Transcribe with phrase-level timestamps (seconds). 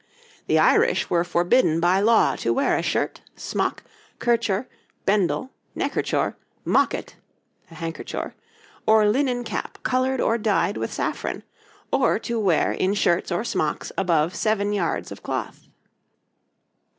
[0.47, 3.83] The Irish were forbidden by law to wear a shirt, smock,
[4.17, 4.67] kerchor,
[5.05, 6.35] bendel, neckerchor,
[6.65, 7.17] mocket
[7.69, 8.33] (a handkerchor),
[8.87, 11.43] or linen cap coloured or dyed with saffron;
[11.91, 15.67] or to wear in shirts or smocks above seven yards of cloth.